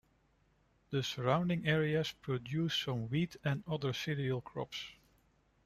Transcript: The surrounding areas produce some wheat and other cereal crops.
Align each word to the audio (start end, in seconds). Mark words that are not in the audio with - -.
The 0.89 1.03
surrounding 1.03 1.67
areas 1.67 2.11
produce 2.11 2.73
some 2.73 3.07
wheat 3.09 3.35
and 3.43 3.63
other 3.67 3.93
cereal 3.93 4.41
crops. 4.41 4.83